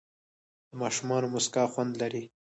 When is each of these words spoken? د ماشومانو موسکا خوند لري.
د 0.69 0.71
ماشومانو 0.81 1.31
موسکا 1.33 1.63
خوند 1.71 1.93
لري. 2.01 2.23